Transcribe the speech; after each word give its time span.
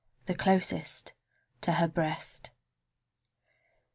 The 0.25 0.33
closest 0.33 1.13
to 1.61 1.73
her 1.73 1.87
breast. 1.87 2.49